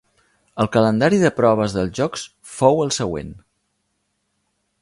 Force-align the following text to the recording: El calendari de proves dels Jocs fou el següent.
El 0.63 0.69
calendari 0.75 1.19
de 1.25 1.31
proves 1.41 1.77
dels 1.77 1.93
Jocs 1.99 2.25
fou 2.57 2.83
el 2.87 2.95
següent. 3.01 3.33